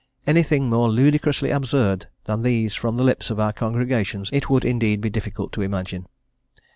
Any 0.25 0.41
thing 0.41 0.67
more 0.67 0.89
ludicrously 0.89 1.51
absurd 1.51 2.07
than 2.23 2.41
these 2.41 2.73
from 2.73 2.97
the 2.97 3.03
lips 3.03 3.29
of 3.29 3.39
our 3.39 3.53
congregations 3.53 4.31
it 4.33 4.49
would 4.49 4.65
indeed 4.65 4.99
be 4.99 5.11
difficult 5.11 5.51
to 5.53 5.61
imagine. 5.61 6.07